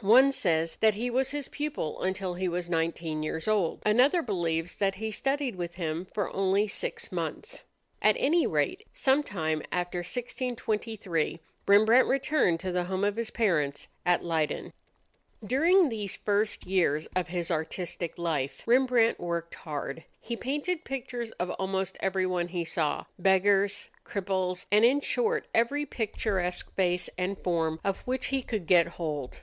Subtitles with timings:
[0.00, 4.76] One says that he was his pupil until he was nineteen years old; another believes
[4.76, 7.64] that he studied with him for only six months.
[8.02, 14.24] At any rate, sometime after 1623 Rembrandt returned to the home of his parents at
[14.24, 14.72] Leyden.
[15.46, 20.04] During these first years of his artistic life, Rembrandt worked hard.
[20.20, 26.74] He painted pictures of almost everyone he saw beggars, cripples, and in short every picturesque
[26.74, 29.40] face and form of which he could get hold.